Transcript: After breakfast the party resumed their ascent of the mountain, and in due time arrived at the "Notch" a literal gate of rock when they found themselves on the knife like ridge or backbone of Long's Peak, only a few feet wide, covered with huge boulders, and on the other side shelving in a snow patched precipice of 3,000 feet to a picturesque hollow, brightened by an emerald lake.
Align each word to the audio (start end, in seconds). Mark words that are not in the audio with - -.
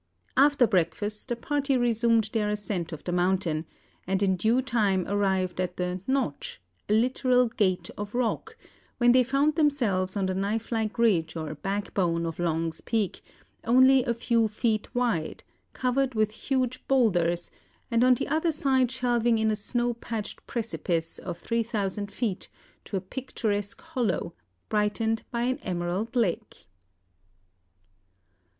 After 0.35 0.65
breakfast 0.65 1.27
the 1.27 1.35
party 1.35 1.77
resumed 1.77 2.31
their 2.33 2.49
ascent 2.49 2.91
of 2.91 3.03
the 3.03 3.11
mountain, 3.11 3.67
and 4.07 4.23
in 4.23 4.35
due 4.35 4.59
time 4.59 5.05
arrived 5.07 5.61
at 5.61 5.77
the 5.77 6.01
"Notch" 6.07 6.59
a 6.89 6.93
literal 6.93 7.49
gate 7.49 7.91
of 7.99 8.15
rock 8.15 8.57
when 8.97 9.11
they 9.11 9.21
found 9.21 9.53
themselves 9.53 10.17
on 10.17 10.25
the 10.25 10.33
knife 10.33 10.71
like 10.71 10.97
ridge 10.97 11.35
or 11.35 11.53
backbone 11.53 12.25
of 12.25 12.39
Long's 12.39 12.81
Peak, 12.81 13.21
only 13.63 14.03
a 14.03 14.15
few 14.15 14.47
feet 14.47 14.87
wide, 14.95 15.43
covered 15.73 16.15
with 16.15 16.31
huge 16.31 16.83
boulders, 16.87 17.51
and 17.91 18.03
on 18.03 18.15
the 18.15 18.27
other 18.27 18.51
side 18.51 18.89
shelving 18.91 19.37
in 19.37 19.51
a 19.51 19.55
snow 19.55 19.93
patched 19.93 20.47
precipice 20.47 21.19
of 21.19 21.37
3,000 21.37 22.11
feet 22.11 22.49
to 22.85 22.97
a 22.97 23.01
picturesque 23.01 23.79
hollow, 23.81 24.33
brightened 24.67 25.21
by 25.29 25.41
an 25.43 25.59
emerald 25.59 26.15
lake. 26.15 26.65